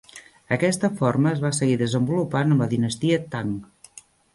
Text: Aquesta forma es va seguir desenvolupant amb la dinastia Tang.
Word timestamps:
Aquesta 0.55 0.89
forma 1.01 1.31
es 1.35 1.43
va 1.45 1.53
seguir 1.59 1.77
desenvolupant 1.85 2.59
amb 2.59 2.67
la 2.67 2.73
dinastia 2.77 3.25
Tang. 3.37 3.59